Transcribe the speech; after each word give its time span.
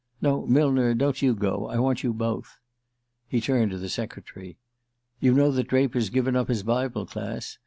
"No, 0.19 0.47
Millner, 0.47 0.95
don't 0.95 1.21
you 1.21 1.35
go; 1.35 1.67
I 1.67 1.77
want 1.77 2.01
you 2.01 2.11
both." 2.11 2.57
He 3.27 3.39
turned 3.39 3.69
to 3.69 3.77
the 3.77 3.87
secretary. 3.87 4.57
"You 5.19 5.31
know 5.35 5.51
that 5.51 5.67
Draper's 5.67 6.09
given 6.09 6.35
up 6.35 6.47
his 6.47 6.63
Bible 6.63 7.05
Class? 7.05 7.59